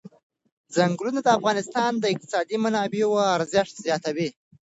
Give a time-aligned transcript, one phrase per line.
[0.73, 4.29] چنګلونه د افغانستان د اقتصادي منابعو ارزښت زیاتوي.